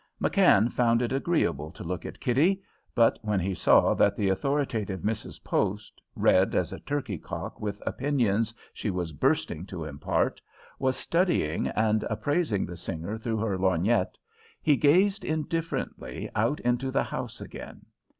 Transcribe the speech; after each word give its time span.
McKann 0.19 0.73
found 0.73 1.03
it 1.03 1.13
agreeable 1.13 1.69
to 1.69 1.83
look 1.83 2.07
at 2.07 2.19
Kitty, 2.19 2.63
but 2.95 3.19
when 3.21 3.39
he 3.39 3.53
saw 3.53 3.93
that 3.93 4.15
the 4.15 4.29
authoritative 4.29 5.01
Mrs. 5.01 5.43
Post, 5.43 6.01
red 6.15 6.55
as 6.55 6.73
a 6.73 6.79
turkey 6.79 7.19
cock 7.19 7.61
with 7.61 7.79
opinions 7.85 8.51
she 8.73 8.89
was 8.89 9.13
bursting 9.13 9.63
to 9.67 9.85
impart, 9.85 10.41
was 10.79 10.95
studying 10.97 11.67
and 11.67 12.01
appraising 12.09 12.65
the 12.65 12.77
singer 12.77 13.15
through 13.19 13.37
her 13.37 13.59
lorgnette, 13.59 14.17
he 14.59 14.75
gazed 14.75 15.23
indifferently 15.23 16.31
out 16.33 16.59
into 16.61 16.89
the 16.89 17.03
house 17.03 17.39
again. 17.39 17.85